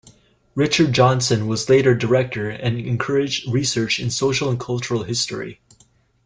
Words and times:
Richard 0.55 0.93
Johnson 0.93 1.45
was 1.45 1.69
later 1.69 1.93
director 1.93 2.49
and 2.49 2.79
encouraged 2.79 3.47
research 3.47 3.99
in 3.99 4.09
social 4.09 4.49
and 4.49 4.59
cultural 4.59 5.03
history. 5.03 5.61